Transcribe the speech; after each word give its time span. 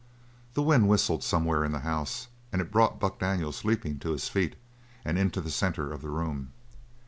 The 0.55 0.63
wind 0.63 0.89
whistled 0.89 1.23
somewhere 1.23 1.63
in 1.63 1.73
the 1.73 1.81
house 1.81 2.27
and 2.51 2.59
it 2.59 2.71
brought 2.71 2.99
Buck 2.99 3.19
Daniels 3.19 3.63
leaping 3.63 3.99
to 3.99 4.13
his 4.13 4.27
feet 4.29 4.55
and 5.05 5.15
into 5.15 5.41
the 5.41 5.51
centre 5.51 5.93
of 5.93 6.01
the 6.01 6.09
room. 6.09 6.53